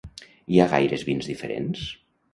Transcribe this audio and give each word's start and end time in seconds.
Hi 0.53 0.61
ha 0.63 0.67
gaires 0.71 1.05
vins 1.11 1.31
diferents? 1.33 1.85